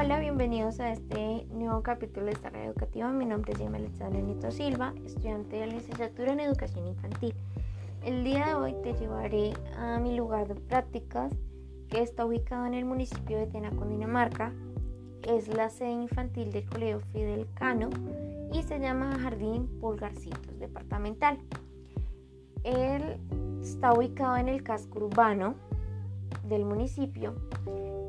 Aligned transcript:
Hola, 0.00 0.20
bienvenidos 0.20 0.78
a 0.78 0.92
este 0.92 1.44
nuevo 1.50 1.82
capítulo 1.82 2.26
de 2.26 2.32
esta 2.32 2.50
red 2.50 2.66
educativa. 2.66 3.10
Mi 3.10 3.26
nombre 3.26 3.52
es 3.52 3.58
Gemma 3.58 3.78
Alexandra 3.78 4.52
Silva, 4.52 4.94
estudiante 5.04 5.56
de 5.56 5.66
licenciatura 5.66 6.32
en 6.34 6.38
Educación 6.38 6.86
Infantil. 6.86 7.34
El 8.04 8.22
día 8.22 8.46
de 8.46 8.54
hoy 8.54 8.76
te 8.84 8.94
llevaré 8.94 9.54
a 9.76 9.98
mi 9.98 10.16
lugar 10.16 10.46
de 10.46 10.54
prácticas 10.54 11.32
que 11.88 12.00
está 12.00 12.24
ubicado 12.24 12.64
en 12.66 12.74
el 12.74 12.84
municipio 12.84 13.38
de 13.38 13.48
Tena, 13.48 13.70
Dinamarca. 13.70 14.52
Es 15.22 15.48
la 15.48 15.68
sede 15.68 15.90
infantil 15.90 16.52
del 16.52 16.64
Colegio 16.66 17.00
Fidel 17.12 17.48
Cano 17.54 17.90
y 18.52 18.62
se 18.62 18.78
llama 18.78 19.18
Jardín 19.18 19.66
Pulgarcitos 19.80 20.60
Departamental. 20.60 21.40
Él 22.62 23.18
está 23.60 23.92
ubicado 23.94 24.36
en 24.36 24.48
el 24.48 24.62
casco 24.62 25.00
urbano 25.00 25.56
del 26.44 26.64
municipio 26.64 27.34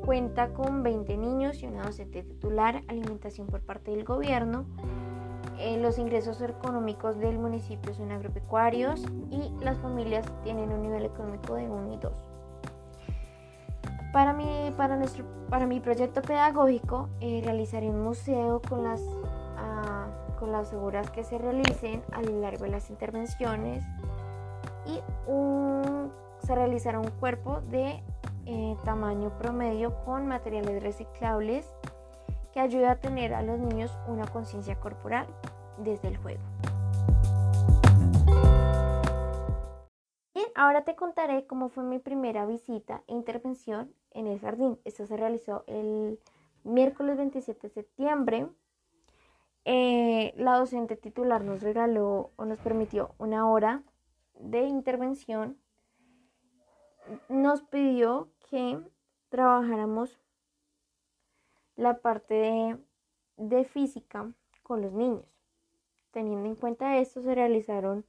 Cuenta 0.04 0.52
con 0.54 0.82
20 0.82 1.16
niños 1.16 1.62
y 1.62 1.66
una 1.66 1.84
docente 1.84 2.22
titular, 2.22 2.82
alimentación 2.88 3.46
por 3.46 3.60
parte 3.60 3.90
del 3.90 4.04
gobierno. 4.04 4.64
Eh, 5.58 5.78
los 5.78 5.98
ingresos 5.98 6.40
económicos 6.40 7.18
del 7.18 7.38
municipio 7.38 7.92
son 7.92 8.10
agropecuarios 8.10 9.04
y 9.30 9.52
las 9.62 9.78
familias 9.78 10.24
tienen 10.42 10.72
un 10.72 10.82
nivel 10.82 11.04
económico 11.04 11.54
de 11.54 11.68
1 11.68 11.94
y 11.94 11.96
2. 11.98 12.12
Para 14.12 14.32
mi, 14.32 14.72
para 14.76 14.96
nuestro, 14.96 15.24
para 15.50 15.66
mi 15.66 15.80
proyecto 15.80 16.22
pedagógico 16.22 17.10
eh, 17.20 17.42
realizaré 17.44 17.90
un 17.90 18.02
museo 18.02 18.60
con 18.66 18.82
las, 18.82 19.02
ah, 19.58 20.08
con 20.38 20.50
las 20.50 20.72
que 21.10 21.24
se 21.24 21.38
realicen 21.38 22.02
a 22.12 22.22
lo 22.22 22.40
largo 22.40 22.64
de 22.64 22.70
las 22.70 22.88
intervenciones 22.88 23.84
y 24.86 25.00
se 26.42 26.54
realizará 26.54 26.98
un 26.98 27.10
cuerpo 27.10 27.60
de 27.70 28.02
eh, 28.46 28.76
tamaño 28.84 29.36
promedio 29.38 29.94
con 30.04 30.26
materiales 30.26 30.82
reciclables 30.82 31.66
que 32.52 32.60
ayuda 32.60 32.92
a 32.92 33.00
tener 33.00 33.34
a 33.34 33.42
los 33.42 33.58
niños 33.58 33.96
una 34.08 34.26
conciencia 34.26 34.76
corporal 34.80 35.26
desde 35.78 36.08
el 36.08 36.16
juego. 36.16 36.40
Bien, 40.34 40.46
ahora 40.54 40.84
te 40.84 40.96
contaré 40.96 41.46
cómo 41.46 41.68
fue 41.68 41.84
mi 41.84 41.98
primera 41.98 42.46
visita 42.46 43.02
e 43.06 43.14
intervención 43.14 43.92
en 44.12 44.26
el 44.26 44.40
jardín. 44.40 44.78
Esto 44.84 45.06
se 45.06 45.16
realizó 45.16 45.64
el 45.66 46.18
miércoles 46.64 47.16
27 47.16 47.68
de 47.68 47.72
septiembre. 47.72 48.48
Eh, 49.64 50.32
la 50.36 50.56
docente 50.56 50.96
titular 50.96 51.44
nos 51.44 51.62
regaló 51.62 52.32
o 52.36 52.44
nos 52.44 52.58
permitió 52.58 53.14
una 53.18 53.48
hora 53.48 53.82
de 54.34 54.62
intervención. 54.62 55.59
Nos 57.28 57.62
pidió 57.62 58.28
que 58.50 58.80
trabajáramos 59.28 60.18
la 61.76 61.98
parte 61.98 62.76
de, 63.36 63.64
física 63.64 64.32
con 64.62 64.82
los 64.82 64.92
niños. 64.92 65.24
Teniendo 66.10 66.46
en 66.46 66.56
cuenta 66.56 66.98
esto, 66.98 67.22
se 67.22 67.34
realizaron 67.34 68.04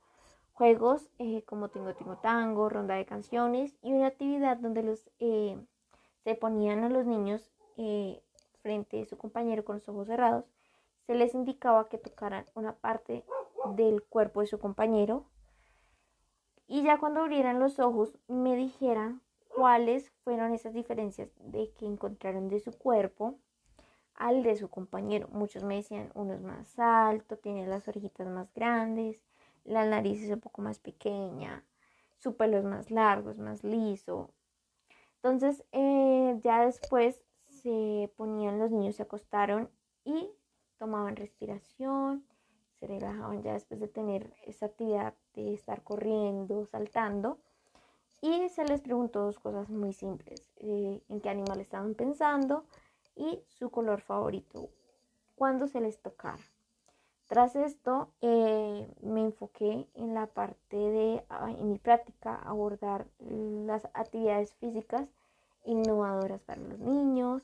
juegos 0.54 1.10
eh, 1.20 1.44
como 1.44 1.70
Tingo 1.70 1.94
Tingo 1.94 2.18
Tango, 2.18 2.70
ronda 2.70 2.96
de 2.96 3.06
canciones 3.06 3.78
y 3.82 3.94
una 3.94 4.08
actividad 4.08 4.58
donde 4.58 4.84
los, 4.84 5.10
eh, 5.20 5.58
se 6.24 6.36
ponían 6.36 6.84
a 6.84 6.90
los 6.90 7.06
niños 7.06 7.52
eh, 7.78 8.22
frente 8.62 9.02
a 9.02 9.06
su 9.06 9.18
compañero 9.18 9.64
con 9.64 9.78
los 9.78 9.88
ojos 9.88 10.08
cerrados. 10.08 10.46
Se 11.08 11.16
les 11.16 11.34
indicaba 11.34 11.88
que 11.88 11.98
tocaran 11.98 12.46
una 12.54 12.74
parte 12.76 13.24
del 13.76 14.04
cuerpo 14.04 14.42
de 14.42 14.48
su 14.48 14.60
compañero 14.60 15.26
y 16.72 16.84
ya 16.84 16.98
cuando 16.98 17.20
abrieran 17.20 17.60
los 17.60 17.80
ojos 17.80 18.18
me 18.30 18.56
dijeran 18.56 19.22
cuáles 19.50 20.10
fueron 20.24 20.54
esas 20.54 20.74
diferencias 20.74 21.30
de 21.38 21.70
que 21.74 21.86
encontraron 21.86 22.48
de 22.48 22.62
su 22.62 22.72
cuerpo 22.72 23.36
al 24.16 24.42
de 24.42 24.56
su 24.56 24.70
compañero. 24.70 25.28
Muchos 25.34 25.66
me 25.66 25.76
decían, 25.76 26.12
uno 26.14 26.34
es 26.34 26.42
más 26.42 26.80
alto, 26.80 27.36
tiene 27.36 27.68
las 27.68 27.90
orejitas 27.90 28.26
más 28.30 28.54
grandes, 28.54 29.22
la 29.66 29.86
nariz 29.86 30.24
es 30.24 30.32
un 30.32 30.40
poco 30.40 30.62
más 30.62 30.80
pequeña, 30.80 31.66
su 32.20 32.38
pelo 32.38 32.58
es 32.58 32.64
más 32.64 32.90
largo, 32.90 33.34
más 33.36 33.66
liso. 33.66 34.30
Entonces, 35.16 35.66
eh, 35.74 36.40
ya 36.42 36.66
después 36.66 37.22
se 37.48 38.10
ponían 38.16 38.60
los 38.60 38.72
niños, 38.72 38.96
se 38.96 39.04
acostaron 39.04 39.70
y 40.06 40.30
tomaban 40.78 41.18
respiración, 41.18 42.26
se 42.82 42.88
relajaban 42.88 43.44
ya 43.44 43.54
después 43.54 43.80
de 43.80 43.88
tener 43.88 44.34
esa 44.48 44.66
actividad 44.66 45.14
de 45.36 45.54
estar 45.54 45.84
corriendo, 45.84 46.66
saltando 46.66 47.38
y 48.22 48.50
se 48.50 48.66
les 48.66 48.82
preguntó 48.82 49.22
dos 49.22 49.38
cosas 49.38 49.70
muy 49.70 49.94
simples, 49.94 50.52
eh, 50.58 51.00
en 51.08 51.22
qué 51.22 51.30
animal 51.30 51.62
estaban 51.62 51.94
pensando 51.94 52.66
y 53.16 53.44
su 53.50 53.70
color 53.70 54.02
favorito, 54.02 54.70
cuando 55.36 55.68
se 55.68 55.80
les 55.80 56.00
tocara. 56.00 56.40
Tras 57.28 57.56
esto 57.56 58.10
eh, 58.22 58.92
me 59.02 59.22
enfoqué 59.22 59.88
en 59.94 60.16
la 60.16 60.26
parte 60.26 60.76
de, 60.76 61.24
ah, 61.30 61.52
en 61.52 61.70
mi 61.70 61.78
práctica, 61.78 62.36
abordar 62.36 63.06
las 63.20 63.86
actividades 63.94 64.56
físicas 64.56 65.08
innovadoras 65.66 66.42
para 66.42 66.62
los 66.62 66.80
niños 66.80 67.44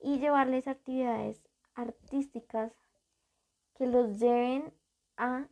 y 0.00 0.20
llevarles 0.20 0.68
actividades 0.68 1.42
artísticas 1.74 2.72
que 3.78 3.86
los 3.86 4.18
lleven 4.18 4.72
a 5.16 5.46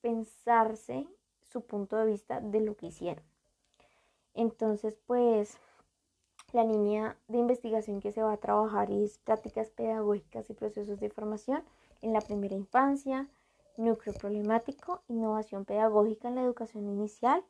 pensarse 0.00 1.06
su 1.42 1.60
punto 1.62 1.96
de 1.96 2.06
vista 2.06 2.40
de 2.40 2.60
lo 2.60 2.76
que 2.76 2.86
hicieron. 2.86 3.24
Entonces, 4.34 4.96
pues 5.06 5.58
la 6.52 6.64
línea 6.64 7.16
de 7.28 7.38
investigación 7.38 8.00
que 8.00 8.12
se 8.12 8.22
va 8.22 8.32
a 8.32 8.38
trabajar 8.38 8.90
es 8.90 9.18
prácticas 9.18 9.70
pedagógicas 9.70 10.48
y 10.48 10.54
procesos 10.54 11.00
de 11.00 11.10
formación 11.10 11.62
en 12.00 12.12
la 12.12 12.20
primera 12.20 12.54
infancia, 12.54 13.28
núcleo 13.76 14.14
problemático, 14.14 15.02
innovación 15.08 15.64
pedagógica 15.64 16.28
en 16.28 16.36
la 16.36 16.42
educación 16.42 16.88
inicial. 16.88 17.44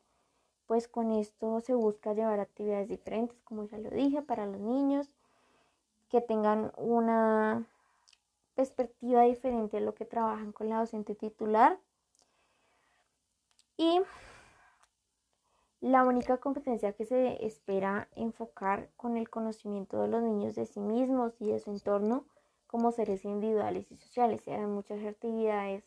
Pues 0.65 0.87
con 0.87 1.11
esto 1.11 1.59
se 1.59 1.73
busca 1.73 2.13
llevar 2.13 2.39
actividades 2.39 2.87
diferentes, 2.87 3.39
como 3.43 3.65
ya 3.65 3.77
lo 3.77 3.89
dije, 3.89 4.21
para 4.21 4.45
los 4.45 4.59
niños 4.59 5.11
que 6.09 6.21
tengan 6.21 6.71
una 6.77 7.67
perspectiva 8.55 9.23
diferente 9.23 9.77
de 9.77 9.85
lo 9.85 9.93
que 9.93 10.05
trabajan 10.05 10.51
con 10.51 10.69
la 10.69 10.79
docente 10.79 11.15
titular. 11.15 11.79
Y 13.77 14.01
la 15.81 16.03
única 16.03 16.37
competencia 16.37 16.93
que 16.93 17.05
se 17.05 17.45
espera 17.45 18.07
enfocar 18.15 18.89
con 18.95 19.17
el 19.17 19.29
conocimiento 19.29 20.01
de 20.01 20.07
los 20.07 20.23
niños 20.23 20.55
de 20.55 20.65
sí 20.65 20.79
mismos 20.79 21.33
y 21.39 21.47
de 21.47 21.59
su 21.59 21.71
entorno 21.71 22.25
como 22.67 22.91
seres 22.91 23.25
individuales 23.25 23.91
y 23.91 23.97
sociales. 23.97 24.41
Se 24.43 24.57
muchas 24.65 25.03
actividades 25.03 25.83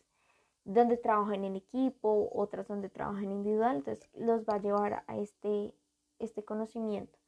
donde 0.64 0.96
trabajan 0.96 1.44
en 1.44 1.56
equipo, 1.56 2.28
otras 2.32 2.68
donde 2.68 2.90
trabajan 2.90 3.30
individual, 3.30 3.76
entonces 3.76 4.10
los 4.14 4.44
va 4.44 4.54
a 4.54 4.60
llevar 4.60 5.04
a 5.06 5.16
este, 5.16 5.72
este 6.18 6.44
conocimiento. 6.44 7.18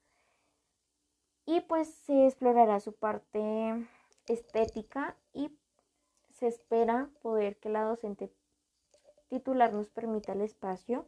Y 1.47 1.61
pues 1.63 1.89
se 1.89 2.27
explorará 2.27 2.81
su 2.81 2.93
parte 2.93 3.89
estética 4.33 5.17
y 5.33 5.51
se 6.31 6.47
espera 6.47 7.11
poder 7.21 7.57
que 7.59 7.69
la 7.69 7.85
docente 7.85 8.31
titular 9.29 9.73
nos 9.73 9.89
permita 9.89 10.33
el 10.33 10.41
espacio 10.41 11.07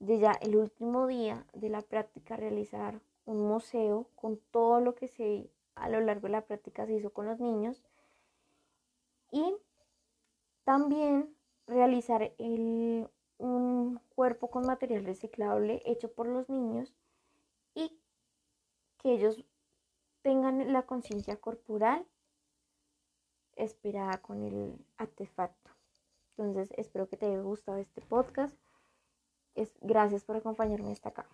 de 0.00 0.18
ya 0.18 0.32
el 0.32 0.56
último 0.56 1.06
día 1.06 1.46
de 1.52 1.68
la 1.68 1.82
práctica 1.82 2.36
realizar 2.36 3.00
un 3.26 3.46
museo 3.46 4.08
con 4.14 4.38
todo 4.50 4.80
lo 4.80 4.94
que 4.94 5.08
se 5.08 5.50
a 5.74 5.88
lo 5.88 6.00
largo 6.00 6.28
de 6.28 6.32
la 6.32 6.46
práctica 6.46 6.86
se 6.86 6.94
hizo 6.94 7.10
con 7.10 7.26
los 7.26 7.40
niños 7.40 7.82
y 9.30 9.56
también 10.64 11.34
realizar 11.66 12.32
un 12.38 14.00
cuerpo 14.14 14.50
con 14.50 14.66
material 14.66 15.04
reciclable 15.04 15.82
hecho 15.84 16.12
por 16.12 16.28
los 16.28 16.48
niños 16.48 16.94
y 17.74 17.98
que 18.98 19.14
ellos 19.14 19.44
tengan 20.22 20.72
la 20.72 20.82
conciencia 20.82 21.36
corporal 21.36 22.06
esperada 23.56 24.18
con 24.18 24.42
el 24.42 24.78
artefacto. 24.96 25.70
Entonces 26.36 26.72
espero 26.76 27.08
que 27.08 27.16
te 27.16 27.26
haya 27.26 27.40
gustado 27.40 27.78
este 27.78 28.00
podcast. 28.00 28.56
Es, 29.54 29.72
gracias 29.80 30.24
por 30.24 30.36
acompañarme 30.36 30.92
hasta 30.92 31.10
acá. 31.10 31.26